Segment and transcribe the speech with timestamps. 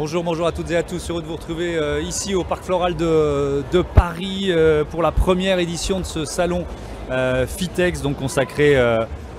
[0.00, 1.10] Bonjour, bonjour à toutes et à tous.
[1.10, 5.58] Heureux de vous retrouver euh, ici au Parc Floral de, Paris euh, pour la première
[5.58, 6.64] édition de ce salon
[7.10, 8.82] euh, Fitex, donc consacré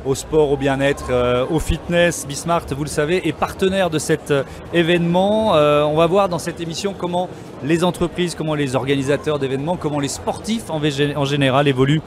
[0.05, 2.27] au sport, au bien-être, au fitness.
[2.27, 4.31] Bismart, vous le savez, est partenaire de cet
[4.71, 5.53] événement.
[5.53, 7.27] On va voir dans cette émission comment
[7.63, 12.03] les entreprises, comment les organisateurs d'événements, comment les sportifs en, en général évoluent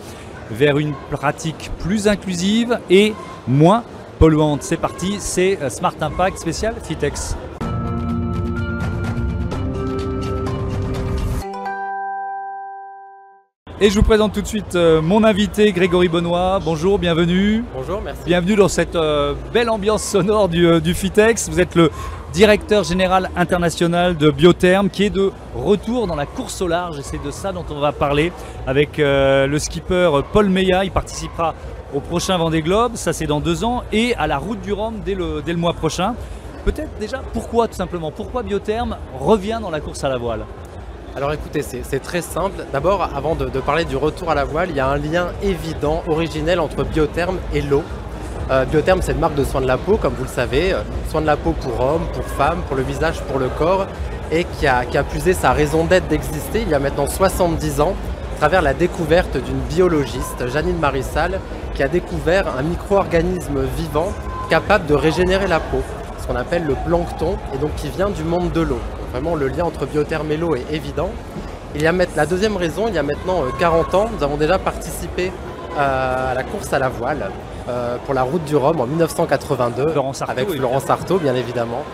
[0.52, 3.14] vers une pratique plus inclusive et
[3.48, 3.82] moins
[4.20, 4.62] polluante.
[4.62, 7.34] C'est parti, c'est Smart Impact spécial Fitex.
[13.80, 16.60] Et je vous présente tout de suite euh, mon invité Grégory Benoît.
[16.64, 17.64] Bonjour, bienvenue.
[17.74, 18.22] Bonjour, merci.
[18.24, 21.48] Bienvenue dans cette euh, belle ambiance sonore du, euh, du Fitex.
[21.48, 21.90] Vous êtes le
[22.32, 27.02] directeur général international de Biotherm qui est de retour dans la course au large et
[27.02, 28.30] c'est de ça dont on va parler
[28.68, 30.84] avec le skipper Paul Meillat.
[30.84, 31.54] Il participera
[31.94, 34.94] au prochain Vendée Globe, ça c'est dans deux ans, et à la route du Rhum
[35.04, 36.14] dès le, dès le mois prochain.
[36.64, 40.44] Peut-être déjà pourquoi tout simplement, pourquoi Biotherm revient dans la course à la voile?
[41.16, 42.64] Alors écoutez, c'est très simple.
[42.72, 46.02] D'abord, avant de, parler du retour à la voile, il y a un lien évident,
[46.08, 47.84] originel entre Biotherm et l'eau.
[48.50, 50.72] Euh, Biotherm, c'est une marque de soins de la peau, comme vous le savez.
[50.72, 53.86] euh, soins de la peau pour hommes, pour femmes, pour le visage, pour le corps,
[54.32, 57.80] et qui a, qui a puisé sa raison d'être d'exister il y a maintenant 70
[57.80, 57.94] ans,
[58.34, 61.38] à travers la découverte d'une biologiste, Janine Marissal,
[61.74, 64.12] qui a découvert un micro-organisme vivant
[64.50, 65.80] capable de régénérer la peau,
[66.20, 68.80] ce qu'on appelle le plancton, et donc qui vient du monde de l'eau.
[69.14, 71.08] Vraiment, le lien entre biotherme et l'eau est évident.
[71.76, 74.36] Il y a la deuxième raison, il y a maintenant euh, 40 ans, nous avons
[74.36, 75.30] déjà participé
[75.78, 77.30] euh, à la course à la voile
[77.68, 80.50] euh, pour la route du Rhum en 1982 Florence Artaud, avec.
[80.50, 81.84] Florence Artaud, bien évidemment.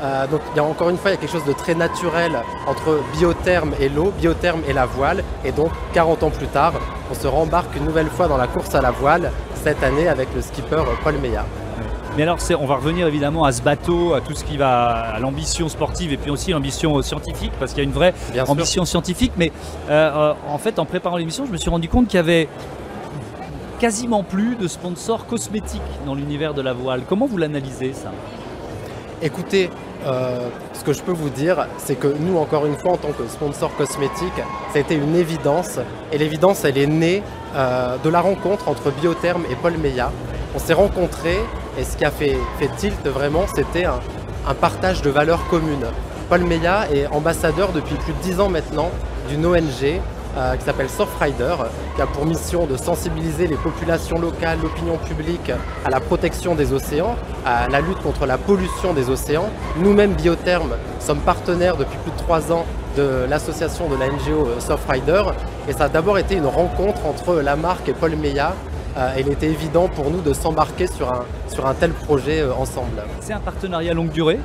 [0.00, 1.74] Euh, donc il y a encore une fois il y a quelque chose de très
[1.74, 5.24] naturel entre biotherme et l'eau, biotherme et la voile.
[5.44, 6.74] Et donc 40 ans plus tard,
[7.10, 9.32] on se rembarque une nouvelle fois dans la course à la voile
[9.64, 11.44] cette année avec le skipper euh, Paul Meillat.
[12.18, 15.20] Mais alors, on va revenir évidemment à ce bateau, à tout ce qui va à
[15.20, 18.50] l'ambition sportive et puis aussi l'ambition scientifique, parce qu'il y a une vraie Bien sûr.
[18.50, 19.30] ambition scientifique.
[19.36, 19.52] Mais
[19.88, 22.48] euh, en fait, en préparant l'émission, je me suis rendu compte qu'il y avait
[23.78, 27.02] quasiment plus de sponsors cosmétiques dans l'univers de la voile.
[27.08, 28.10] Comment vous l'analysez ça?
[29.22, 29.70] Écoutez,
[30.04, 33.12] euh, ce que je peux vous dire, c'est que nous, encore une fois, en tant
[33.12, 34.34] que sponsor cosmétique,
[34.72, 35.78] ça a été une évidence.
[36.10, 37.22] Et l'évidence, elle est née
[37.54, 40.10] euh, de la rencontre entre Biotherm et Paul Meillat.
[40.54, 41.40] On s'est rencontrés
[41.78, 42.38] et ce qui a fait,
[42.78, 44.00] tilt vraiment, c'était un,
[44.60, 45.86] partage de valeurs communes.
[46.30, 48.90] Paul Meillat est ambassadeur depuis plus de 10 ans maintenant
[49.28, 50.00] d'une ONG
[50.36, 51.54] euh, qui s'appelle Surfrider,
[51.96, 55.52] qui a pour mission de sensibiliser les populations locales, l'opinion publique
[55.84, 59.50] à la protection des océans, à la lutte contre la pollution des océans.
[59.76, 62.64] Nous-mêmes, Biotherm, sommes partenaires depuis plus de trois ans
[62.96, 65.22] de l'association de la NGO euh, Surfrider.
[65.68, 68.54] Et ça a d'abord été une rencontre entre la marque et Paul Meillat.
[68.98, 72.52] Euh, il était évident pour nous de s'embarquer sur un, sur un tel projet euh,
[72.52, 73.04] ensemble.
[73.20, 74.40] C'est un partenariat longue durée?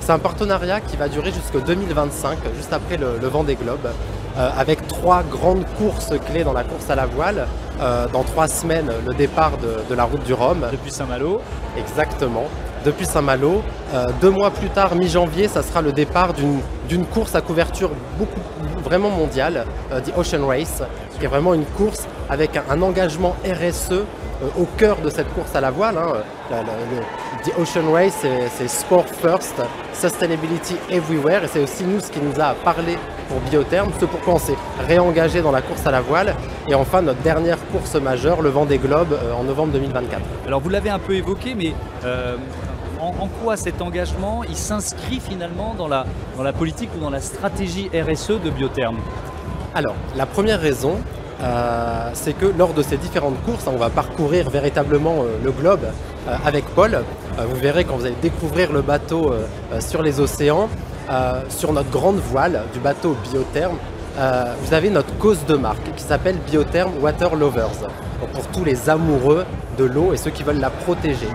[0.00, 3.90] C'est un partenariat qui va durer jusqu'en 2025, juste après le, le Vendée Globe, euh,
[4.36, 7.46] avec trois grandes courses clés dans la course à la voile.
[7.80, 11.40] Euh, dans trois semaines, le départ de, de la route du Rhum, depuis Saint-Malo.
[11.76, 12.44] exactement,
[12.84, 13.62] depuis Saint-Malo.
[13.94, 18.40] Euh, deux mois plus tard, mi-janvier, ça sera le départ d'une course à couverture beaucoup,
[18.84, 20.82] vraiment mondiale, euh, The Ocean Race,
[21.18, 24.04] qui est vraiment une course avec un, un engagement RSE euh,
[24.56, 25.96] au cœur de cette course à la voile.
[25.98, 26.18] hein.
[26.50, 28.24] La- la- le- The Ocean Race,
[28.56, 29.54] c'est Sport First,
[29.92, 32.96] Sustainability Everywhere, et c'est aussi nous ce qui nous a parlé
[33.28, 36.34] pour Biotherm, ce pourquoi on s'est réengagé dans la course à la voile.
[36.68, 40.20] Et enfin, notre dernière course majeure, le Vendée Globe, euh, en novembre 2024.
[40.46, 41.72] Alors vous l'avez un peu évoqué, mais
[42.04, 42.36] euh,
[43.00, 47.10] en, en quoi cet engagement il s'inscrit finalement dans la, dans la politique ou dans
[47.10, 48.96] la stratégie RSE de Biotherm?
[49.74, 50.98] Alors, la première raison,
[51.40, 55.50] euh, c'est que lors de ces différentes courses, hein, on va parcourir véritablement euh, le
[55.50, 55.84] globe
[56.28, 57.02] euh, avec Paul.
[57.36, 59.34] Vous verrez quand vous allez découvrir le bateau
[59.80, 60.68] sur les océans,
[61.10, 63.76] euh, sur notre grande voile du bateau Biotherm,
[64.16, 67.88] euh, vous avez notre cause de marque qui s'appelle Biotherm Water Lovers.
[68.32, 69.44] Pour tous les amoureux
[69.76, 71.28] de l'eau et ceux qui veulent la protéger.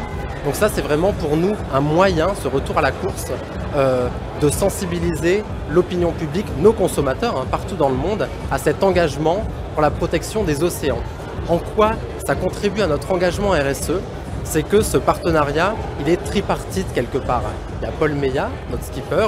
[0.45, 3.27] Donc ça, c'est vraiment pour nous un moyen, ce retour à la course,
[3.75, 4.07] euh,
[4.41, 9.43] de sensibiliser l'opinion publique, nos consommateurs, hein, partout dans le monde, à cet engagement
[9.73, 11.03] pour la protection des océans.
[11.49, 11.91] En quoi
[12.25, 13.99] ça contribue à notre engagement RSE
[14.43, 17.43] C'est que ce partenariat, il est tripartite quelque part.
[17.81, 19.27] Il y a Paul Meillat, notre skipper,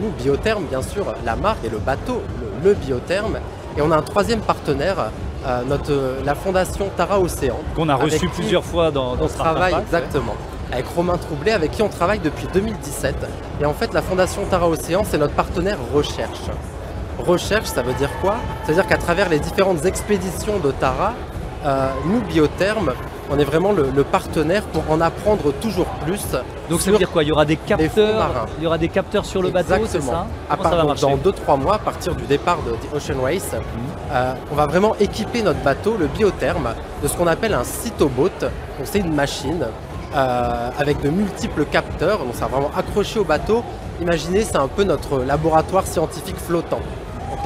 [0.00, 3.38] nous, Biotherm, bien sûr, la marque et le bateau, le, le Biotherm.
[3.76, 5.10] Et on a un troisième partenaire,
[5.46, 5.92] euh, notre,
[6.24, 7.58] la fondation Tara Océan.
[7.74, 10.34] Qu'on a reçu plusieurs fois dans, dans On Impact, exactement
[10.74, 13.14] avec Romain Troublé, avec qui on travaille depuis 2017.
[13.60, 16.50] Et en fait, la Fondation Tara Océan, c'est notre partenaire recherche.
[17.18, 18.36] Recherche, ça veut dire quoi?
[18.62, 21.14] Ça veut dire qu'à travers les différentes expéditions de Tara,
[21.64, 22.92] euh, nous, Biotherm,
[23.30, 26.22] on est vraiment le, partenaire pour en apprendre toujours plus.
[26.70, 27.22] Donc ça veut dire quoi?
[27.22, 30.26] Il y aura des capteurs, il y aura des capteurs sur le bateau, c'est ça?
[30.48, 33.60] À part, Dans 2-3 mois, à partir du départ de Ocean Race, mhm.
[34.12, 38.40] euh, on va vraiment équiper notre bateau, le Biotherm, de ce qu'on appelle un cytoboat.
[38.40, 39.66] Donc c'est une machine
[40.14, 42.18] euh, avec de multiples capteurs.
[42.18, 43.64] Donc ça va vraiment accroché au bateau.
[44.00, 46.80] Imaginez, c'est un peu notre laboratoire scientifique flottant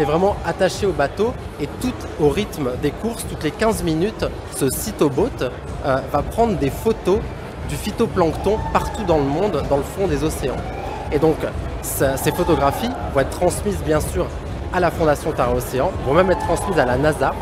[0.00, 4.24] est vraiment attaché au bateau et tout au rythme des courses, toutes les 15 minutes,
[4.56, 7.18] ce cytoboat euh, va prendre des photos
[7.68, 10.56] du phytoplancton partout dans le monde, dans le fond des océans.
[11.12, 11.36] Et donc,
[11.82, 14.26] ces photographies vont être transmises bien sûr
[14.72, 17.34] à la Fondation Terra Océan, vont même être transmises à la NASA,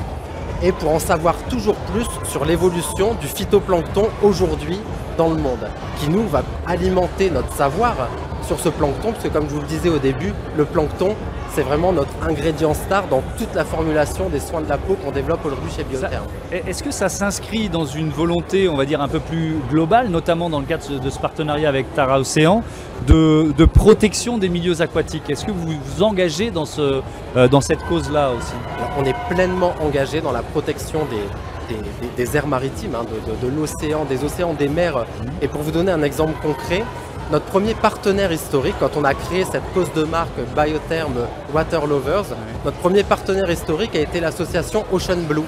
[0.62, 4.80] et pour en savoir toujours plus sur l'évolution du phytoplancton aujourd'hui
[5.18, 5.68] dans le monde,
[5.98, 7.94] qui nous va alimenter notre savoir
[8.42, 11.14] sur ce plancton, parce que comme je vous le disais au début, le plancton,
[11.56, 15.10] c'est vraiment notre ingrédient star dans toute la formulation des soins de la peau qu'on
[15.10, 16.26] développe aujourd'hui chez Biotherm.
[16.52, 20.50] Est-ce que ça s'inscrit dans une volonté, on va dire, un peu plus globale, notamment
[20.50, 22.62] dans le cadre de ce partenariat avec Tara Océan,
[23.06, 25.30] de, protection des milieux aquatiques?
[25.30, 27.00] Est-ce que vous vous engagez dans, ce,
[27.38, 28.52] euh, dans cette cause-là aussi?
[28.98, 31.74] On est pleinement engagé dans la protection des,
[32.22, 34.98] des, aires maritimes, hein, de, de l'océan, des océans, des mers.
[34.98, 35.04] Mmh.
[35.40, 36.84] Et pour vous donner un exemple concret,
[37.32, 41.14] notre premier partenaire historique, quand on a créé cette cause de marque Biotherm
[41.52, 42.26] Water Lovers,
[42.64, 45.42] notre premier partenaire historique a été l'association Ocean Blue,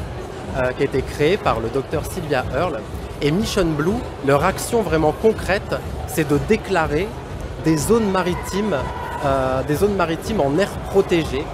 [0.57, 2.81] euh, qui a été créée par le docteur Sylvia Earle.
[3.23, 5.77] Et Mission Blue, leur action vraiment concrète,
[6.09, 7.07] c'est de déclarer
[7.65, 8.77] des zones maritimes,
[9.25, 11.45] euh, des zones maritimes en air protégée.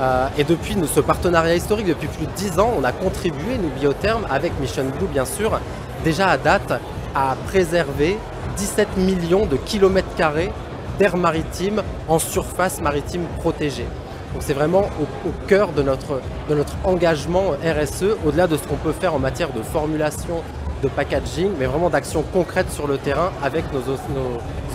[0.00, 3.68] Euh, et depuis ce partenariat historique, depuis plus de 10 ans, on a contribué, nous
[3.78, 5.60] Biotherm, avec Mission Blue bien sûr,
[6.04, 6.72] déjà à date,
[7.14, 8.16] à préserver
[8.58, 10.50] 17 millions de kilomètres carrés
[10.98, 13.86] d'air maritime en surface maritime protégée.
[14.32, 16.20] Donc c'est vraiment au, cœur de notre,
[16.50, 20.42] de notre engagement RSE, au-delà de ce qu'on peut faire en matière de formulation
[20.82, 23.80] de packaging, mais vraiment d'actions concrètes sur le terrain avec nos,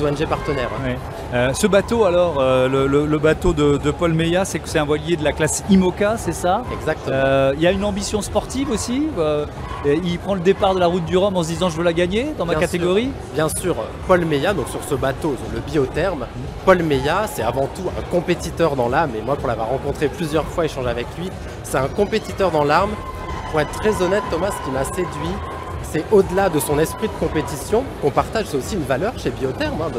[0.03, 0.69] ONG partenaires.
[1.33, 5.15] Euh, ce bateau, alors, euh, le, bateau de, Paul Meillat, c'est que c'est un voilier
[5.15, 6.63] de la classe IMOCA, c'est ça?
[6.73, 7.15] Exactement.
[7.15, 9.07] Euh, il y a une ambition sportive aussi
[9.85, 11.93] Il prend le départ de la route du Rhum en se disant je veux la
[11.93, 13.09] gagner dans ma catégorie?
[13.33, 13.75] Bien sûr,
[14.07, 16.25] Paul Meillat, donc sur ce bateau, le biotherme,
[16.65, 20.45] Paul Meillat, c'est avant tout un compétiteur dans l'âme, et moi pour l'avoir rencontré plusieurs
[20.45, 21.29] fois, échanger avec lui,
[21.63, 22.91] c'est un compétiteur dans l'âme.
[23.51, 25.35] Pour être très honnête, Thomas, ce qui m'a séduit,
[25.93, 29.79] c'est au-delà de son esprit de compétition qu'on partage, c'est aussi une valeur chez Biotherm,
[29.79, 29.91] hein,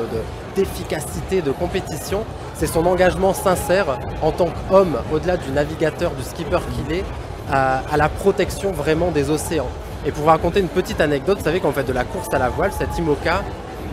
[0.56, 2.24] d'efficacité, de, compétition.
[2.56, 7.04] C'est son engagement sincère en tant qu'homme, au-delà du navigateur, du skipper qu'il est,
[7.48, 9.68] à, la protection vraiment des océans.
[10.04, 12.38] Et pour vous raconter une petite anecdote, vous savez qu'en fait de la course à
[12.40, 13.42] la voile, cette IMOCA,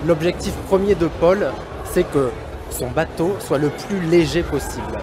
[0.08, 1.52] l'objectif premier de Paul,
[1.86, 2.32] c'est que
[2.72, 4.98] son bateau soit le plus léger possible.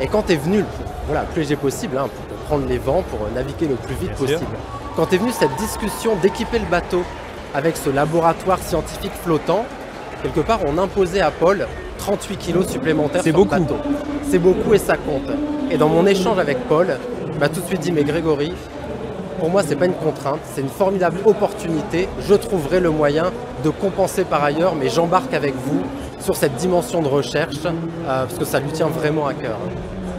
[0.00, 0.64] Et quand est venu,
[1.06, 4.12] voilà, le plus léger possible, hein, pour prendre les vents, pour naviguer le plus vite
[4.12, 4.46] possible.
[4.98, 7.04] Quand est venue cette discussion d'équiper le bateau
[7.54, 9.64] avec ce laboratoire scientifique flottant,
[10.24, 11.68] quelque part on imposait à Paul
[11.98, 13.54] 38 kilos supplémentaires sur beaucoup.
[13.54, 13.76] le bateau.
[14.28, 15.30] C'est beaucoup et ça compte.
[15.70, 16.98] Et dans mon échange avec Paul,
[17.32, 18.52] il m'a tout de suite dit mais Grégory,
[19.38, 22.08] pour moi c'est pas une contrainte, c'est une formidable opportunité.
[22.28, 23.30] Je trouverai le moyen
[23.62, 25.80] de compenser par ailleurs, mais j'embarque avec vous
[26.18, 27.70] sur cette dimension de recherche euh,
[28.24, 29.58] parce que ça lui tient vraiment à cœur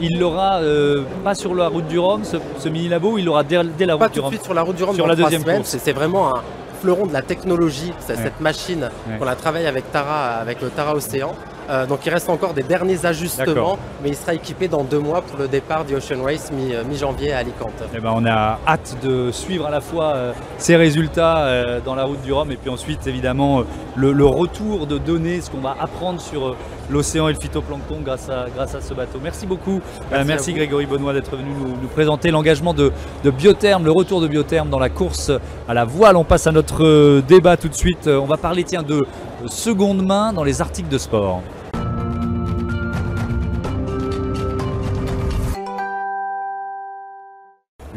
[0.02, 3.58] il l'aura euh, pas sur la route du Rhum, ce, mini labo, il l'aura dès,
[3.58, 4.00] la route du Rhum.
[4.00, 4.96] Pas tout de suite sur la route du Rhum.
[4.96, 6.42] Sur la deuxième semaines, c'est vraiment un
[6.82, 8.90] fleuron de la technologie, cette machine
[9.20, 11.34] qu'on a travaillé avec Tara, avec le Tara Océan.
[11.70, 15.22] Euh, donc il reste encore des derniers ajustements, mais il sera équipé dans deux mois
[15.22, 17.84] pour le départ du Ocean Race euh, mi-janvier à Alicante.
[17.96, 22.06] Eh ben, on a hâte de suivre à la fois euh, ces résultats dans la
[22.06, 23.64] route du Rhum et puis ensuite évidemment
[23.96, 26.56] le, retour de données, ce qu'on va apprendre sur
[26.90, 29.20] l'océan et le phytoplancton grâce à, grâce à ce bateau.
[29.22, 29.82] Merci beaucoup.
[30.26, 32.92] Merci, Grégory Benoît d'être venu nous, présenter l'engagement de,
[33.24, 35.32] de Biotherme, le retour de Biotherme dans la course
[35.68, 36.16] à la voile.
[36.16, 38.08] On passe à notre débat tout de suite.
[38.08, 39.06] On va parler tiens, de
[39.48, 41.42] seconde main dans les articles de sport.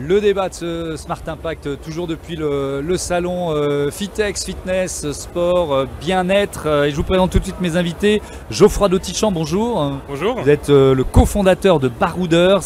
[0.04, 5.86] Le débat de ce Smart Impact, toujours depuis le, salon euh, Fitex, Fitness, Sport, euh,
[6.00, 6.64] Bien-être.
[6.66, 8.20] Euh, et je vous présente tout de suite mes invités.
[8.50, 9.92] Geoffroy Dautichamp, bonjour.
[10.08, 10.40] Bonjour.
[10.40, 12.62] Vous êtes le cofondateur de Barouders.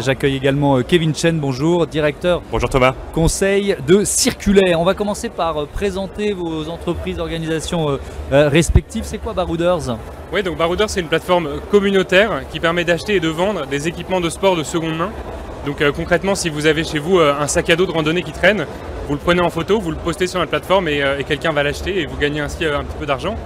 [0.00, 2.40] J'accueille également Kevin Chen, bonjour, directeur.
[2.50, 2.94] Bonjour Thomas.
[3.12, 4.80] Conseil de Circulaire.
[4.80, 7.98] On va commencer par présenter vos entreprises, organisations
[8.30, 9.04] respectives.
[9.04, 9.98] C'est quoi Barouders?
[10.32, 14.22] Oui, donc Barouders, c'est une plateforme communautaire qui permet d'acheter et de vendre des équipements
[14.22, 15.10] de sport de seconde main
[15.66, 18.22] donc euh, concrètement, si vous avez chez vous euh, un sac à dos de randonnée
[18.22, 18.66] qui traîne,
[19.08, 21.62] vous le prenez en photo, vous le postez sur la plateforme euh, et, quelqu'un va
[21.62, 23.36] l'acheter et vous gagnez ainsi un petit peu d'argent.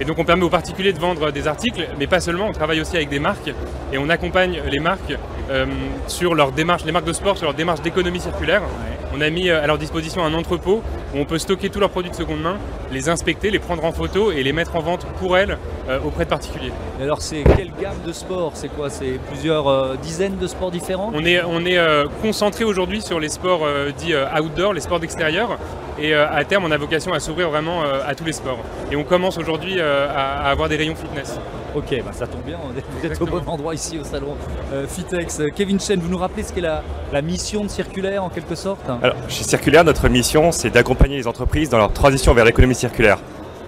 [0.00, 2.80] Et donc on permet aux particuliers de vendre des articles, mais pas seulement, on travaille
[2.80, 3.52] aussi avec des marques
[3.92, 5.14] et on accompagne les marques
[6.08, 8.62] sur leur démarche, les marques de sport sur leur démarche d'économie circulaire.
[9.14, 10.82] On a mis à leur disposition un entrepôt
[11.14, 12.56] où on peut stocker tous leurs produits de seconde main,
[12.90, 15.58] les inspecter, les prendre en photo et les mettre en vente pour elles
[16.04, 16.72] auprès de particuliers.
[16.98, 18.52] Et alors c'est quelle gamme de sports?
[18.54, 18.88] C'est quoi?
[18.88, 21.10] C'est plusieurs dizaines de sports différents?
[21.14, 21.78] On est, on est
[22.22, 23.66] concentré aujourd'hui sur les sports
[23.98, 25.58] dits outdoor, les sports d'extérieur.
[25.98, 28.60] Et à terme, on a vocation à s'ouvrir vraiment à tous les sports.
[28.90, 31.38] Et on commence aujourd'hui à avoir des rayons fitness.
[31.74, 32.58] Ok, bah ça tombe bien,
[33.00, 34.36] vous êtes au bon endroit ici au salon
[34.72, 35.40] euh, Fitex.
[35.56, 38.80] Kevin Chen, vous nous rappelez ce qu'est la, la, mission de Circulaire en quelque sorte?
[39.02, 43.18] Alors, chez Circulaire, notre mission, c'est d'accompagner les entreprises dans leur transition vers l'économie circulaire.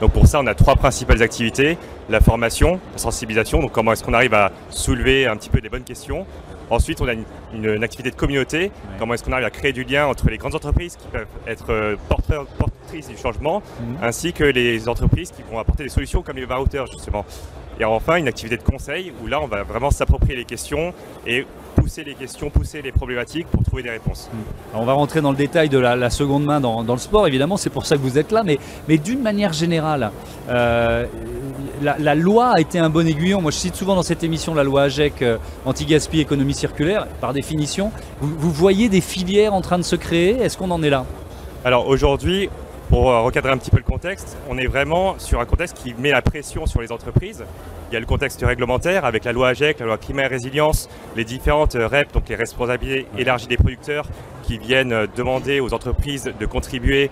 [0.01, 1.79] Donc pour ça, on a trois principales activités.
[2.11, 5.71] La formation, la sensibilisation, donc comment est-ce qu'on arrive à soulever un petit peu des
[5.71, 6.27] bonnes questions.
[6.69, 7.15] Ensuite, on a
[7.55, 10.55] une, activité de communauté, comment est-ce qu'on arrive à créer du lien entre les grandes
[10.55, 13.97] entreprises qui peuvent être euh, portrices du changement, mhm.
[14.03, 17.25] ainsi que les entreprises qui vont apporter des solutions comme les routers justement.
[17.81, 20.95] Et enfin, une activité de conseil où là, on va vraiment s'approprier les questions
[21.27, 24.31] et pousser les questions, pousser les problématiques pour trouver des réponses.
[24.33, 24.79] Hmm.
[24.79, 27.71] on va rentrer dans le détail de la, seconde main dans, le sport, évidemment, c'est
[27.71, 30.13] pour ça que vous êtes là, mais, mais d'une manière générale,
[30.49, 31.07] euh,
[31.83, 33.41] la, loi a été un bon aiguillon.
[33.41, 37.33] Moi, je cite souvent dans cette émission la loi AGEC, euh, anti-gaspi, économie circulaire, par
[37.33, 37.91] définition.
[38.21, 41.05] vous voyez des filières en train de se créer Est-ce qu'on en est là?
[41.65, 42.51] Alors aujourd'hui,
[42.95, 45.95] pour euh, recadrer un petit peu le contexte, on est vraiment sur un contexte qui
[45.99, 47.45] met la pression sur les entreprises.
[47.91, 50.89] Il y a le contexte réglementaire avec la loi AGEC, la loi climat et résilience,
[51.17, 54.07] les différentes euh, REP, donc les responsabilités élargies des producteurs,
[54.45, 57.11] qui viennent euh, demander aux entreprises de contribuer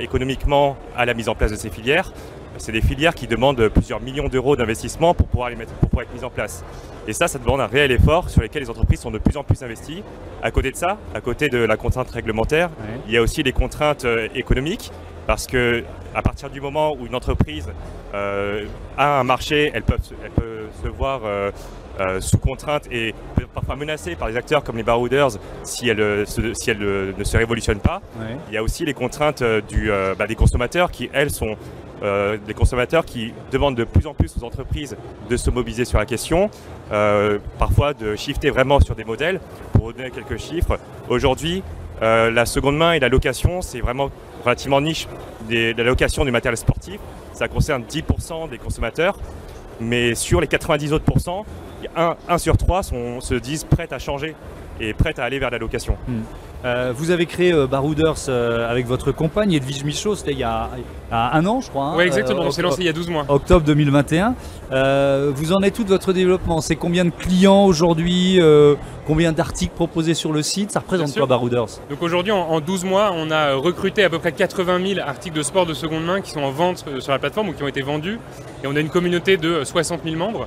[0.00, 2.12] économiquement à la mise en place de ces filières.
[2.58, 6.04] C'est des filières qui demandent plusieurs millions d'euros d'investissement pour pouvoir les mettre, pour pouvoir
[6.04, 6.64] être mises en place.
[7.06, 9.44] Et ça, ça demande un réel effort sur lequel les entreprises sont de plus en
[9.44, 10.02] plus investies.
[10.42, 12.70] À côté de ça, à côté de la contrainte réglementaire,
[13.06, 14.92] il y a aussi les contraintes économiques,
[15.26, 17.68] parce que à partir du moment où une entreprise
[18.14, 18.66] euh,
[18.98, 21.50] a un marché, elle peut, elle peut se voir euh,
[22.20, 23.14] sous contrainte et
[23.54, 25.30] parfois menacée par des acteurs comme les barouders
[25.62, 28.00] si elle, si elle ne se révolutionne pas.
[28.48, 31.56] Il y a aussi les contraintes du, bah, des consommateurs qui, elles, sont
[32.02, 34.96] euh, des consommateurs qui demandent de plus en plus aux entreprises
[35.30, 36.50] de se mobiliser sur la question,
[36.90, 39.40] euh, parfois de shifter vraiment sur des modèles.
[39.72, 41.62] Pour donner quelques chiffres, aujourd'hui,
[42.02, 44.10] euh, la seconde main et la location, c'est vraiment
[44.44, 45.06] relativement niche.
[45.48, 46.98] La location du matériel sportif,
[47.32, 49.18] ça concerne 10% des consommateurs,
[49.80, 51.44] mais sur les 90 autres pourcents,
[51.96, 54.34] 1, sur 3 se disent prêts à changer
[54.80, 55.96] et prêts à aller vers la location.
[56.08, 56.22] Hmm.
[56.64, 60.44] Euh, vous avez créé euh, Barouders euh, avec votre compagne Edwige Michaud, c'était il, y
[60.44, 60.70] a
[61.10, 61.86] un an je crois.
[61.86, 63.24] Hein, oui exactement, on s'est lancé il y a 12 mois.
[63.28, 64.36] Octobre 2021.
[65.34, 66.60] vous en êtes tout de votre développement?
[66.60, 68.40] C'est combien de clients aujourd'hui
[69.04, 70.70] Combien d'articles proposés sur le site?
[70.70, 71.80] Ça représente quoi Barouders?
[71.90, 75.42] Donc aujourd'hui en, 12 mois on a recruté à peu près 80 000 articles de
[75.42, 77.82] sport de seconde main qui sont en vente sur la plateforme ou qui ont été
[77.82, 78.20] vendus.
[78.62, 80.46] Et on a une communauté de 60 000 membres.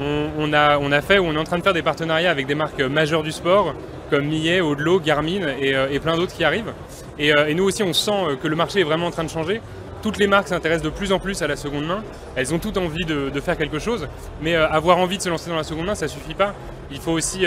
[0.00, 2.46] On, a, on a fait ou on est en train de faire des partenariats avec
[2.46, 3.74] des marques majeures du sport
[4.12, 6.74] comme Millet, Audelot, Garmin euh, et, plein d'autres qui arrivent.
[7.18, 9.30] Euh, et, nous aussi, on sent euh, que le marché est vraiment en train de
[9.30, 9.62] changer.
[10.02, 12.02] Toutes les marques s'intéressent de plus en plus à la seconde main.
[12.36, 14.06] Elles ont toutes envie de, faire quelque chose,
[14.42, 16.54] mais avoir envie de se lancer dans la seconde main, ça suffit pas.
[16.90, 17.46] Il faut aussi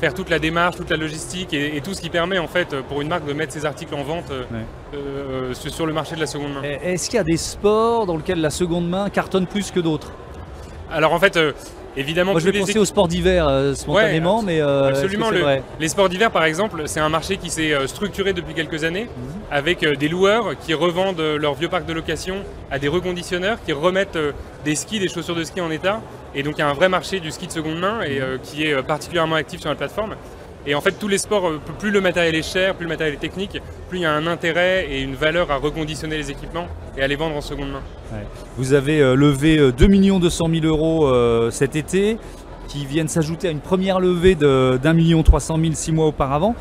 [0.00, 3.02] faire toute la démarche, toute la logistique et, tout ce qui permet en fait pour
[3.02, 4.32] une marque de mettre ses articles en vente
[5.52, 6.62] sur le marché de la seconde main.
[6.62, 10.12] Est-ce qu'il y a des sports dans lesquels la seconde main cartonne plus que d'autres?
[10.90, 11.38] Alors en fait,
[11.96, 15.30] Évidemment, Moi, je vais penser aux sports d'hiver euh, spontanément, mais euh, absolument.
[15.78, 19.04] les sports d'hiver, par exemple, c'est un marché qui s'est euh, structuré depuis quelques années,
[19.04, 19.40] mhm.
[19.50, 22.36] avec des loueurs qui revendent leur vieux parc de location
[22.70, 24.18] à des reconditionneurs, qui remettent
[24.64, 26.00] des skis, des chaussures de ski en état.
[26.34, 28.64] Et donc, il y a un vrai marché du ski de seconde main et qui
[28.64, 30.14] est particulièrement actif sur la plateforme.
[30.66, 33.14] Et en fait, tous les sports, euh, plus le matériel est cher, plus le matériel
[33.14, 36.68] est technique, plus il y a un intérêt et une valeur à reconditionner les équipements
[36.96, 37.82] et à les vendre en seconde main.
[38.56, 42.16] Vous avez euh, levé 2 200 000 euros euh, cet été,
[42.68, 46.54] qui viennent s'ajouter à une première levée d'un million 300 000 six mois auparavant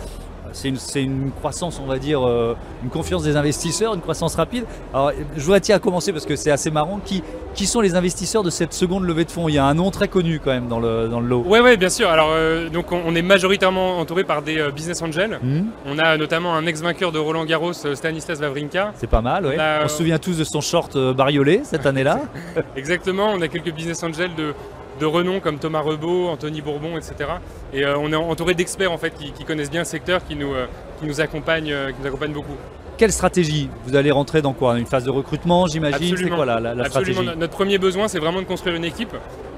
[0.53, 4.65] c'est une, croissance, on va dire, euh, une confiance des investisseurs, une croissance rapide.
[4.93, 6.99] Alors, je voudrais à commencer parce que c'est assez marrant.
[7.03, 9.47] Qui, qui sont les investisseurs de cette seconde levée de fonds?
[9.47, 11.43] Il y a un nom très connu quand même dans le, dans le lot.
[11.45, 12.09] Oui, ouais, bien sûr.
[12.09, 15.39] Alors, euh, donc on, est majoritairement entouré par des euh, business angels.
[15.41, 15.67] Hmm.
[15.85, 18.93] On a notamment un ex-vainqueur de Roland Garros, Stanislas Wawrinka.
[18.95, 19.55] C'est pas mal, oui.
[19.57, 22.19] On, on, se souvient tous de son short bariolé cette année-là.
[22.75, 23.31] Exactement.
[23.33, 24.53] On a quelques business angels de
[25.01, 27.31] de renom comme Thomas Rebaud, Anthony Bourbon, etc.
[27.73, 30.53] Et euh, on est entouré d'experts en fait qui, connaissent bien le secteur, qui nous,
[30.53, 30.67] euh,
[30.99, 32.55] qui nous, accompagnent, euh, qui nous accompagnent beaucoup.
[32.97, 34.77] Quelle stratégie Vous allez rentrer dans quoi?
[34.77, 36.15] Une phase de recrutement, j'imagine?
[36.15, 37.23] C'est quoi la, la, Absolument.
[37.35, 39.15] Notre premier besoin, c'est vraiment de construire une équipe.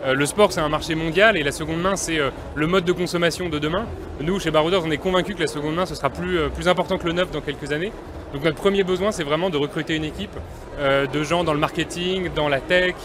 [0.10, 2.20] le sport, c'est un marché mondial et la seconde main, c'est
[2.56, 3.86] le mode de consommation de demain.
[4.22, 6.98] Nous, chez Barouders, on est convaincus que la seconde main, ce sera plus, plus important
[6.98, 7.92] que le neuf dans quelques années.
[8.34, 10.38] Donc notre premier besoin, c'est vraiment de recruter une équipe
[10.80, 12.96] de gens dans le marketing, dans la tech,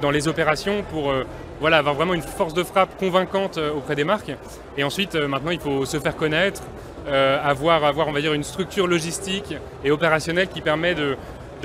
[0.00, 1.12] dans les opérations pour
[1.64, 4.30] voilà, avoir vraiment une force de frappe convaincante euh, auprès des marques.
[4.76, 6.60] Et ensuite, euh, maintenant, il faut se faire connaître,
[7.42, 11.16] avoir, avoir, on va dire, une structure logistique et opérationnelle qui permet de,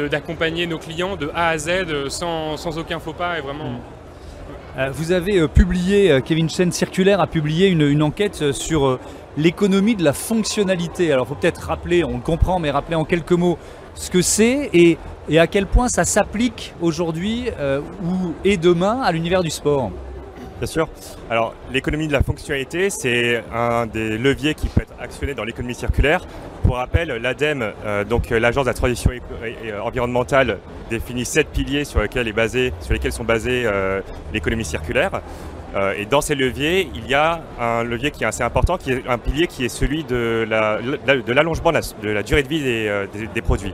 [0.08, 3.72] d'accompagner nos clients de A à Z sans, sans aucun faux pas et vraiment.
[3.72, 4.91] Mm.
[4.94, 9.00] Vous avez publié, Kevin Chen Circulaire a publié une, une enquête sur
[9.38, 11.12] l'économie de la fonctionnalité.
[11.12, 13.58] Alors il faut peut-être rappeler, on le comprend, mais rappeler en quelques mots
[14.00, 14.98] ce que c'est et,
[15.38, 19.91] à quel point ça s'applique aujourd'hui euh, ou et demain à l'univers du sport.
[20.58, 20.89] Bien sûr.
[21.29, 25.75] Alors, l'économie de la fonctionnalité, c'est un des leviers qui peut être actionné dans l'économie
[25.75, 26.25] circulaire.
[26.63, 29.12] Pour rappel, l'ADEME, euh, donc euh, l'agence de la transition
[29.84, 30.58] environnementale,
[30.89, 33.70] définit sept piliers sur lesquels, est basé, sur lesquels sont basées
[34.34, 35.22] l'économie circulaire.
[35.76, 38.92] Euh, et dans ces leviers, il y a un levier qui est assez important, qui
[38.92, 42.88] est un pilier qui est celui de l'allongement de, de, la durée de vie des,
[42.88, 43.74] euh, produits.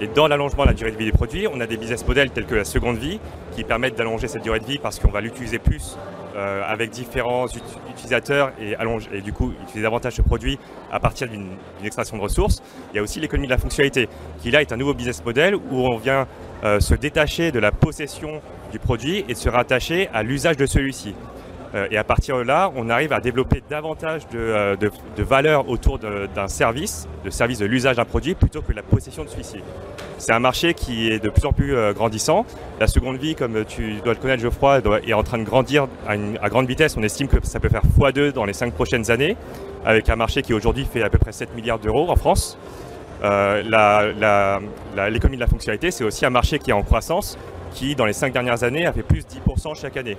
[0.00, 2.30] Et dans l'allongement de la durée de vie des produits, on a des business models
[2.30, 3.20] tels que la seconde vie
[3.54, 5.96] qui permettent d'allonger cette durée de vie parce qu'on va l'utiliser plus
[6.36, 7.46] euh, avec différents
[7.90, 8.76] utilisateurs et,
[9.12, 10.58] et du coup utiliser davantage ce produit
[10.92, 12.62] à partir d'une extraction de ressources.
[12.92, 14.08] Il y a aussi l'économie de la fonctionnalité
[14.40, 16.26] qui là est un nouveau business model où on vient
[16.62, 18.40] se détacher de la possession
[18.72, 21.14] du produit et se rattacher à l'usage de celui-ci.
[21.74, 25.68] Euh, et à partir de là, on arrive à développer davantage de, euh, de, valeur
[25.68, 29.58] autour d'un service, de service de l'usage d'un produit, plutôt que la possession de celui-ci.
[30.18, 32.46] C'est un marché qui est de plus en plus euh, grandissant.
[32.80, 36.12] La seconde vie, comme tu dois le connaître, Geoffroy, est en train de grandir à,
[36.12, 36.96] à grande vitesse.
[36.96, 39.36] On estime que ça peut faire x2 dans les 5 prochaines années,
[39.84, 42.58] avec un marché qui aujourd'hui fait à peu près 7 milliards d'euros en France.
[43.22, 47.36] L'économie de la fonctionnalité, c'est aussi un marché qui est en croissance
[47.76, 50.16] qui, dans les cinq dernières années, a fait plus de 10% chaque année.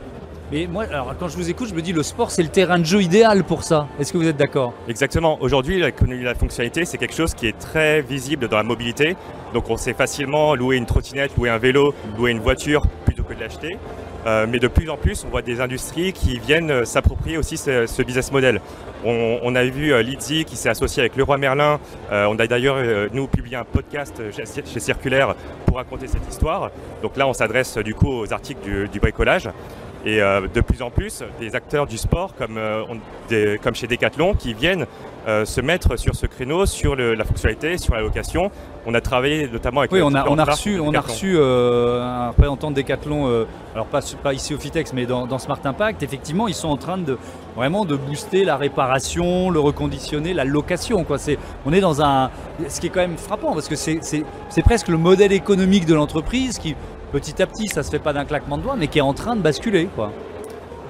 [0.51, 2.77] Mais moi, alors, quand je vous écoute, je me dis le sport, c'est le terrain
[2.77, 3.87] de jeu idéal pour ça.
[3.99, 4.73] Est-ce que vous êtes d'accord?
[4.87, 5.37] Exactement.
[5.41, 9.17] Aujourd'hui, la fonctionnalité, c'est quelque chose qui est très visible dans la mobilité.
[9.53, 13.33] Donc, on sait facilement louer une trottinette, louer un vélo, louer une voiture plutôt que
[13.33, 13.77] de l'acheter.
[14.27, 17.55] Euh, mais de plus en plus, on voit des industries qui viennent euh, s'approprier aussi
[17.55, 18.59] ce, business model.
[19.05, 21.79] On, a vu euh, Lizzy qui s'est associé avec Leroy Merlin.
[22.11, 22.77] on a d'ailleurs,
[23.13, 26.71] nous, publié un podcast chez, Circulaire pour raconter cette histoire.
[27.01, 29.49] Donc là, on s'adresse du coup aux articles du bricolage.
[30.05, 34.35] Et euh, de plus en plus, des acteurs du sport, comme, euh, comme chez Decathlon,
[34.35, 34.85] qui viennent
[35.27, 38.51] euh, se mettre sur ce créneau, sur la fonctionnalité, sur la location.
[38.85, 39.91] On a travaillé notamment avec.
[39.91, 43.99] Oui, on a, on a reçu, on a reçu un représentant de Decathlon, alors pas,
[44.23, 46.03] pas, ici au Fitex, mais dans, Smart Impact.
[46.03, 47.17] Effectivement, ils sont en train de
[47.55, 51.03] vraiment de booster la réparation, le reconditionner, la location.
[51.03, 51.17] Quoi.
[51.65, 52.29] on est dans un.
[52.69, 56.59] Ce qui est quand même frappant, parce que c'est presque le modèle économique de l'entreprise
[56.59, 56.75] qui
[57.11, 59.13] petit à petit, ça se fait pas d'un claquement de doigts, mais qui est en
[59.13, 59.89] train de basculer.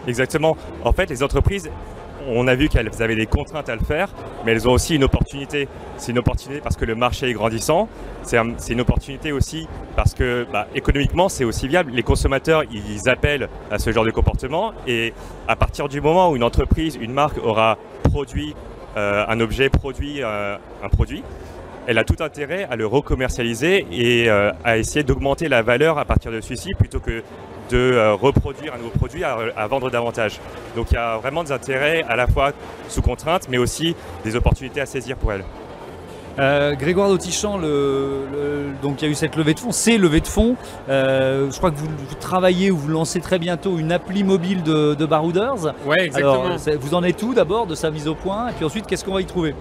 [0.07, 0.55] Exactement.
[0.83, 1.69] En fait, les entreprises,
[2.29, 4.09] on a vu qu'elles avaient des contraintes à le faire,
[4.45, 5.67] mais elles ont aussi une opportunité.
[5.97, 7.87] C'est une opportunité parce que le marché est grandissant.
[8.23, 8.37] C'est
[8.69, 11.91] une opportunité aussi parce que bah, économiquement, c'est aussi viable.
[11.93, 14.73] Les consommateurs, ils appellent à ce genre de comportement.
[14.87, 15.13] Et
[15.47, 18.53] à partir du moment où une entreprise, une marque aura produit
[18.97, 21.23] euh, un objet, produit euh, un produit,
[21.87, 26.05] elle a tout intérêt à le recommercialiser et euh, à essayer d'augmenter la valeur à
[26.05, 27.23] partir de celui-ci plutôt que
[27.71, 30.39] de euh, reproduire un nouveau produit à, vendre davantage.
[30.75, 32.51] Donc il y a vraiment des intérêts à la fois
[32.89, 33.95] sous contrainte, mais aussi
[34.25, 35.43] des opportunités à saisir pour elle.
[36.39, 37.59] Euh, Grégoire Dautichamp,
[38.83, 40.55] donc il y a eu cette levée de fonds, c'est levée de fonds.
[40.89, 41.87] je crois que vous,
[42.19, 45.73] travaillez ou vous lancez très bientôt une appli mobile de, de Barouders.
[45.85, 46.45] Ouais, exactement.
[46.45, 49.05] Alors, vous en êtes tout d'abord de sa mise au point, et puis ensuite qu'est-ce
[49.05, 49.55] qu'on va y trouver?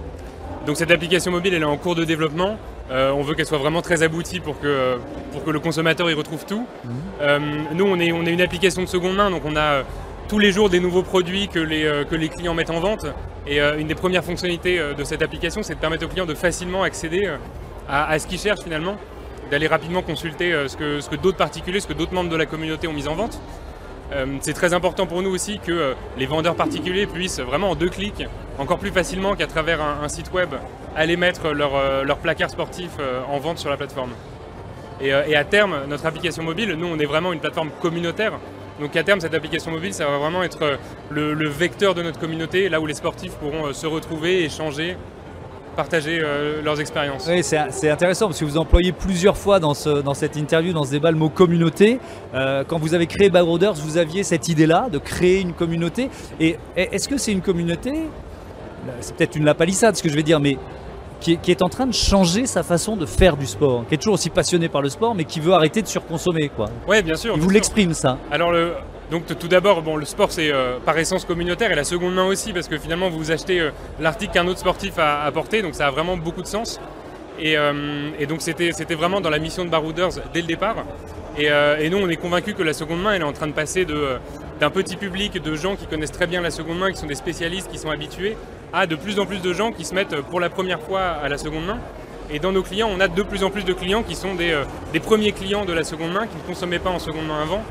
[0.67, 2.59] Donc cette application mobile, elle est en cours de développement.
[2.91, 4.99] Euh, on veut qu'elle soit vraiment très aboutie pour que,
[5.33, 6.67] pour que le consommateur y retrouve tout.
[6.85, 6.93] Mhm.
[7.21, 7.39] Euh,
[7.73, 9.83] nous, on est, on est une application de seconde main, donc on a euh,
[10.29, 13.07] tous les jours des nouveaux produits que les, que les clients mettent en vente.
[13.47, 16.83] Et une des premières fonctionnalités de cette application, c'est de permettre aux clients de facilement
[16.83, 17.31] accéder
[17.89, 18.97] à, ce qu'ils cherchent finalement,
[19.53, 22.47] d'aller rapidement consulter ce que, ce que d'autres particuliers, ce que d'autres membres de la
[22.47, 23.41] communauté ont mis en vente.
[24.13, 27.75] Euh, c'est très important pour nous aussi que euh, les vendeurs particuliers puissent vraiment en
[27.75, 28.25] deux clics,
[28.59, 30.51] encore plus facilement qu'à travers un, site web,
[30.95, 32.91] aller mettre leur, euh, leur placard sportif
[33.29, 34.11] en vente sur la plateforme.
[35.01, 38.33] Et, à terme, notre application mobile, nous on est vraiment une plateforme communautaire.
[38.81, 40.79] Donc à terme, cette application mobile, ça va vraiment être
[41.11, 44.97] le vecteur de notre communauté, là où les sportifs pourront se retrouver, échanger,
[45.77, 47.29] partager euh, leurs expériences.
[47.29, 50.85] Oui, c'est intéressant parce que vous employez plusieurs fois dans, ce, dans cette interview, dans
[50.85, 52.01] ce débat, le mot communauté.
[52.35, 56.11] Euh, quand vous avez créé Bad vous aviez cette idée-là de créer une communauté.
[56.41, 58.09] Et est-ce que c'est une communauté?
[59.01, 60.57] C'est peut-être une lapalissade ce que je vais dire, mais
[61.21, 64.15] qui est, en train de changer sa façon de faire du sport, qui est toujours
[64.15, 66.51] aussi passionné par le sport, mais qui veut arrêter de surconsommer.
[66.51, 66.67] Quoi.
[66.87, 67.35] Oui, bien sûr.
[67.37, 68.19] Il vous l'exprime ça.
[68.31, 68.73] Alors le,
[69.11, 72.27] donc tout d'abord, bon, le sport c'est euh, par essence communautaire et la seconde main
[72.27, 75.87] aussi parce que finalement vous achetez euh, l'article qu'un autre sportif a apporté, donc ça
[75.87, 76.81] a vraiment beaucoup de sens.
[77.39, 80.77] Et, euh, donc c'était vraiment dans la mission de Barouders dès le départ.
[81.39, 81.49] Et,
[81.89, 84.71] nous on est convaincus que la seconde main elle est en train de passer d'un
[84.71, 87.71] petit public de gens qui connaissent très bien la seconde main, qui sont des spécialistes,
[87.71, 88.37] qui sont habitués,
[88.73, 91.29] à de plus en plus de gens qui se mettent pour la première fois à
[91.29, 91.79] la seconde main.
[92.29, 94.61] Et dans nos clients, on a de plus en plus de clients qui sont des,
[94.93, 97.63] des premiers clients de la seconde main, qui ne consommaient pas en seconde main avant.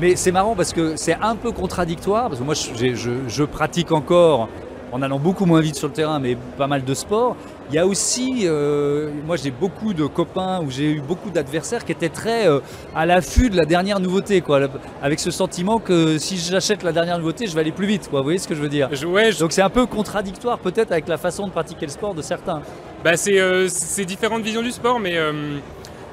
[0.00, 3.44] Mais c'est marrant parce que c'est un peu contradictoire, parce que moi je, je, je,
[3.44, 4.48] pratique encore,
[4.90, 7.36] en allant beaucoup moins vite sur le terrain, mais pas mal de sport.
[7.68, 11.84] Il y a aussi, euh, moi j'ai beaucoup de copains ou j'ai eu beaucoup d'adversaires
[11.84, 12.60] qui étaient très euh,
[12.94, 14.60] à l'affût de la dernière nouveauté, quoi,
[15.02, 18.20] avec ce sentiment que si j'achète la dernière nouveauté, je vais aller plus vite, quoi.
[18.20, 18.88] Vous voyez ce que je veux dire?
[18.92, 19.38] Je, ouais, je...
[19.38, 22.62] Donc c'est un peu contradictoire peut-être avec la façon de pratiquer le sport de certains.
[23.04, 23.68] Bah c'est euh,
[24.06, 25.16] différentes visions du sport, mais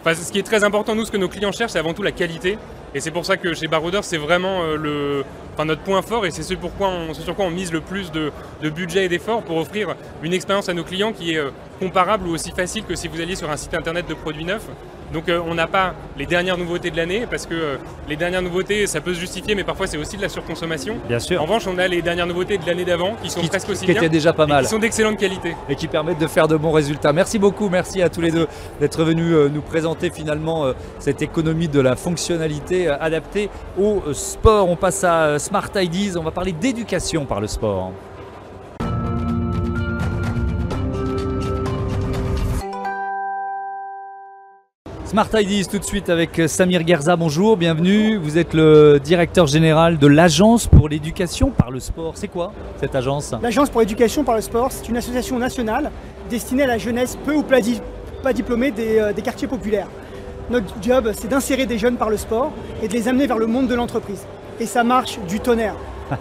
[0.05, 2.11] ce qui est très important, nous, ce que nos clients cherchent, c'est avant tout la
[2.11, 2.57] qualité.
[2.95, 5.23] Et c'est pour ça que chez Baroudeur, c'est vraiment euh, le,
[5.53, 8.31] enfin, notre point fort et c'est ce, sur quoi on mise le plus de,
[8.63, 12.27] de budget et d'efforts pour offrir une expérience à nos clients qui est euh, comparable
[12.27, 14.69] ou aussi facile que si vous alliez sur un site internet de produits neufs.
[15.13, 18.41] Donc euh, on n'a pas les dernières nouveautés de l'année parce que euh, les dernières
[18.41, 20.97] nouveautés ça peut se justifier mais parfois c'est aussi de la surconsommation.
[21.07, 21.41] Bien sûr.
[21.41, 23.85] En revanche on a les dernières nouveautés de l'année d'avant qui sont qui, presque aussi
[23.85, 24.01] qui bien.
[24.01, 24.63] étaient déjà pas mal.
[24.63, 25.55] Qui sont d'excellente qualité.
[25.67, 27.13] Et qui permettent de faire de bons résultats.
[27.13, 28.47] Merci beaucoup, merci à tous les deux
[28.79, 30.65] d'être venus euh, nous présenter finalement
[30.99, 34.69] cette économie de la fonctionnalité adaptée au sport.
[34.69, 37.91] On passe à Smart Ideas, on va parler d'éducation par le sport.
[45.09, 48.17] Smart Ideas tout de suite avec Samir Gerza, bonjour, bienvenue.
[48.17, 52.11] Vous êtes le directeur général de l'Agence pour l'éducation par le sport.
[52.13, 53.33] C'est quoi cette agence?
[53.41, 55.89] L'Agence pour l'éducation par le sport, c'est une association nationale
[56.29, 57.81] destinée à la jeunesse peu ou pas, di
[58.21, 59.87] pas diplômée des, euh, des, quartiers populaires.
[60.51, 62.51] Notre job, c'est d'insérer des jeunes par le sport
[62.83, 64.27] et de les amener vers le monde de l'entreprise.
[64.59, 65.73] Et ça marche du tonnerre.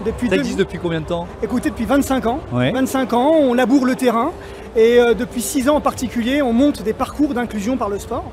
[0.07, 0.64] Depuis ça existe deux...
[0.64, 1.27] depuis combien de temps?
[1.42, 2.40] Écoutez, depuis 25 ans.
[2.53, 2.72] Ouais.
[2.72, 4.33] 25 ans, on laboure le terrain
[4.77, 8.24] et euh, depuis 6 ans en particulier, on monte des parcours d'inclusion par le sport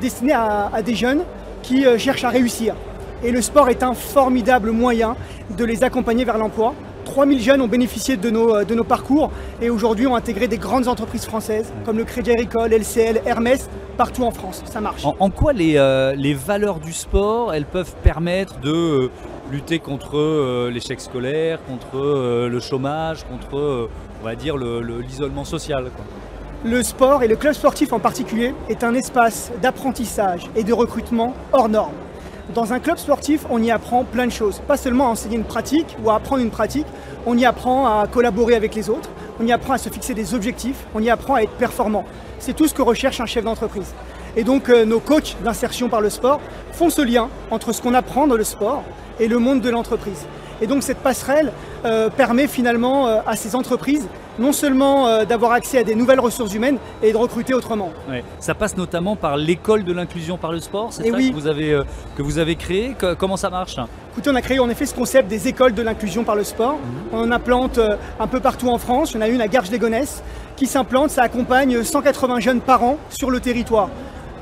[0.00, 1.22] destinés à, des jeunes
[1.62, 2.74] qui euh, cherchent à réussir.
[3.22, 5.16] Et le sport est un formidable moyen
[5.56, 6.74] de les accompagner vers l'emploi.
[7.04, 9.30] 3000 jeunes ont bénéficié de nos, de nos parcours
[9.60, 14.24] et aujourd'hui ont intégré des grandes entreprises françaises comme le Crédit Agricole, LCL, Hermès, partout
[14.24, 14.62] en France.
[14.66, 15.04] Ça marche.
[15.04, 19.10] En, quoi les, euh, les, valeurs du sport, elles peuvent permettre de euh,
[19.50, 25.42] lutter contre euh, l'échec scolaire, contre euh, le chômage, contre, euh, on va dire, l'isolement
[25.42, 25.90] le, social.
[26.66, 31.34] Le sport et le club sportif en particulier est un espace d'apprentissage et de recrutement
[31.52, 31.92] hors norme.
[32.54, 34.62] Dans un club sportif, on y apprend plein de choses.
[34.66, 36.86] Pas seulement à enseigner une pratique ou à apprendre une pratique,
[37.26, 40.32] on y apprend à collaborer avec les autres, on y apprend à se fixer des
[40.32, 42.06] objectifs, on y apprend à être performant.
[42.38, 43.92] C'est tout ce que recherche un chef d'entreprise.
[44.34, 46.40] Et donc euh, nos coachs d'insertion par le sport
[46.72, 48.84] font ce lien entre ce qu'on apprend dans le sport
[49.20, 50.24] et le monde de l'entreprise.
[50.62, 51.52] Et donc cette passerelle
[51.84, 56.20] euh, permet finalement euh, à ces entreprises non seulement euh, d'avoir accès à des nouvelles
[56.20, 57.92] ressources humaines et de recruter autrement.
[58.08, 58.24] Ouais.
[58.40, 61.30] Ça passe notamment par l'école de l'inclusion par le sport, c'est ça oui.
[61.30, 61.84] que, vous avez, euh,
[62.16, 62.94] que vous avez créé?
[62.98, 63.78] Que, Comment ça marche?
[64.12, 66.74] Écoutez, on a créé en effet ce concept des écoles de l'inclusion par le sport.
[66.74, 67.14] Mmh.
[67.14, 69.12] On en implante euh, un peu partout en France.
[69.12, 70.22] Il y en a une à Garges-les-Gonesse
[70.56, 71.10] qui s'implante.
[71.10, 73.88] Ça accompagne 180 jeunes par an sur le territoire.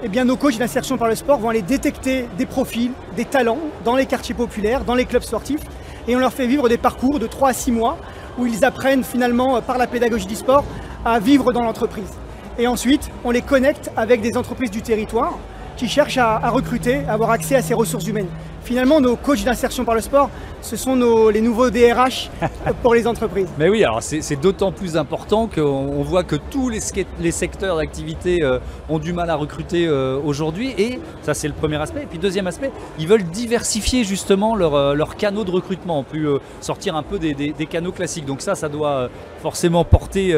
[0.04, 3.60] Eh bien, nos coachs d'insertion par le sport vont aller détecter des profils, des talents
[3.84, 5.60] dans les quartiers populaires, dans les clubs sportifs,
[6.08, 7.98] et on leur fait vivre des parcours de 3 à 6 mois
[8.38, 10.64] où ils apprennent finalement par la pédagogie du sport
[11.04, 12.12] à vivre dans l'entreprise.
[12.58, 15.38] Et ensuite, on les connecte avec des entreprises du territoire
[15.76, 18.28] qui cherchent à, à, recruter, à avoir accès à ces ressources humaines.
[18.64, 20.30] Finalement, nos coachs d'insertion par le sport,
[20.60, 22.30] ce sont nos, les nouveaux DRH
[22.82, 23.48] pour les entreprises.
[23.58, 26.78] Mais oui, alors c'est d'autant plus important qu'on voit que tous les,
[27.20, 30.74] les secteurs d'activité euh, ont du mal à recruter euh, aujourd'hui.
[30.78, 32.02] Et ça, c'est le premier aspect.
[32.02, 36.28] Et puis, deuxième aspect, ils veulent diversifier justement leurs euh, leur canaux de recrutement, plus
[36.60, 38.26] sortir un peu des, des, des, canaux classiques.
[38.26, 39.08] Donc ça, ça doit
[39.40, 40.36] forcément porter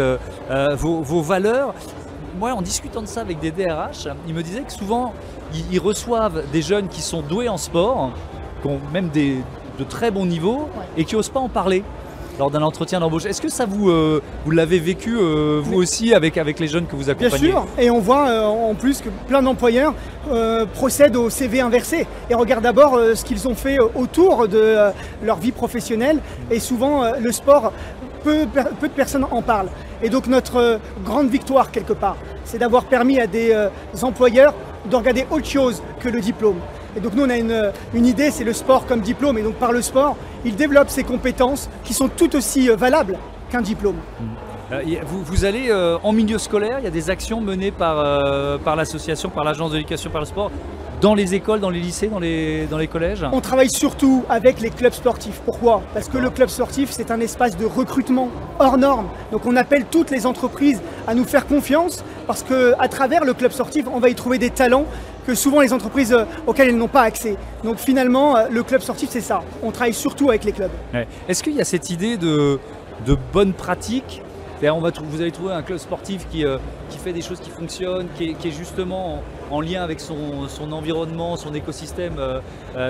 [0.77, 1.75] vos, vos valeurs
[2.39, 5.13] moi, en discutant de ça avec des DRH, ils me disaient que souvent,
[5.71, 8.13] ils, reçoivent des jeunes qui sont doués en sport,
[8.63, 9.37] qui ont même des,
[9.79, 10.87] de très bons niveaux, ouais.
[10.97, 11.85] et qui n'osent pas en parler
[12.39, 13.27] lors d'un entretien d'embauche.
[13.27, 16.67] Est-ce que ça vous, euh, vous l'avez vécu euh, vous Mais aussi avec, avec les
[16.67, 19.95] jeunes que vous accompagnez Bien sûr, et on voit euh, en plus que plein d'employeurs
[20.75, 24.77] procèdent au CV inversé et regardent d'abord ce qu'ils ont fait autour de
[25.23, 26.19] leur vie professionnelle
[26.51, 27.75] et souvent le sport,
[28.23, 28.47] peu,
[28.81, 29.69] peu de personnes en parlent.
[30.05, 33.53] Et donc notre grande victoire quelque part, c'est d'avoir permis à des
[34.03, 34.55] employeurs
[34.89, 36.59] de regarder autre chose que le diplôme.
[36.97, 39.39] Et donc nous on a une, une idée, c'est le sport comme diplôme.
[39.39, 43.19] Et donc par le sport, il développe ses compétences qui sont tout aussi valables
[43.51, 43.97] qu'un diplôme.
[44.21, 44.25] Mmh.
[45.07, 48.77] Vous, allez euh, en milieu scolaire, il y a des actions menées par, euh, par
[48.77, 50.51] l'association, par l'agence de l'éducation par le sport,
[51.05, 54.63] dans les écoles, dans les lycées, dans les, dans les collèges On travaille surtout avec
[54.63, 55.43] les clubs sportifs.
[55.45, 55.83] Pourquoi?
[55.93, 59.09] Parce que le club sportif, c'est un espace de recrutement hors norme.
[59.31, 63.53] Donc on appelle toutes les entreprises à nous faire confiance parce qu'à travers le club
[63.53, 64.87] sportif, on va y trouver des talents
[65.27, 67.37] que souvent les entreprises euh, auxquelles elles n'ont pas accès.
[67.65, 69.43] Donc finalement, le club sportif, c'est ça.
[69.63, 70.71] On travaille surtout avec les clubs.
[70.95, 71.07] Ouais.
[71.29, 72.59] Est-ce qu'il y a cette idée de,
[73.05, 74.23] de bonne pratique
[74.71, 76.45] on va vous allez trouver un club sportif qui,
[76.89, 79.23] qui fait des choses qui fonctionnent, qui est, justement
[79.55, 82.15] en, lien avec son, son, environnement, son écosystème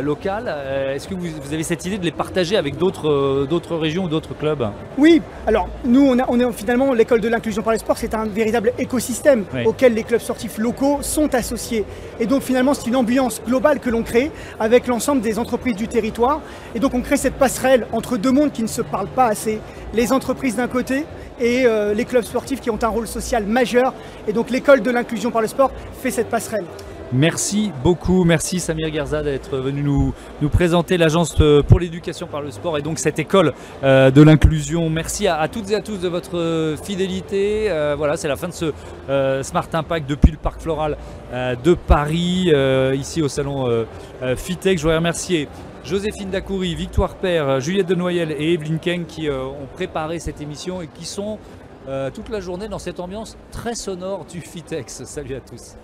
[0.03, 0.53] local.
[0.94, 4.35] Est-ce que vous, vous, avez cette idée de les partager avec d'autres régions ou d'autres
[4.35, 4.68] clubs?
[4.98, 8.14] Oui, alors nous on, a, on est finalement l'école de l'inclusion par le sport, c'est
[8.14, 11.85] un véritable écosystème auquel les clubs sportifs locaux sont associés.
[12.20, 15.88] Et donc finalement c'est une ambiance globale que l'on crée avec l'ensemble des entreprises du
[15.88, 16.40] territoire.
[16.74, 19.61] Et donc on crée cette passerelle entre deux mondes qui ne se parlent pas assez.
[19.92, 21.05] Les entreprises d'un côté
[21.40, 23.92] et euh, les clubs sportifs qui ont un rôle social majeur.
[24.29, 25.70] Et donc l'école de l'inclusion par le sport
[26.01, 26.64] fait cette passerelle.
[27.12, 32.40] Merci beaucoup, merci Samir Gerza d'être venu nous, nous présenter l'agence euh, pour l'éducation par
[32.40, 33.53] le sport et donc cette école
[33.85, 34.90] euh, de l'inclusion.
[34.90, 37.70] Merci à, toutes et à tous de votre fidélité.
[37.97, 38.73] voilà, c'est la fin de ce
[39.42, 40.97] Smart Impact depuis le Parc Floral
[41.33, 42.53] de Paris,
[42.94, 43.85] ici au salon
[44.37, 44.79] Fitech.
[44.79, 45.49] Je voudrais remercier
[45.85, 50.81] Joséphine Dacoury, Victoire Père, Juliette Denoyel et Evelyne Keng qui euh, ont préparé cette émission
[50.81, 51.38] et qui sont
[51.88, 55.05] euh, toute la journée dans cette ambiance très sonore du Fitex.
[55.05, 55.77] Salut à tous.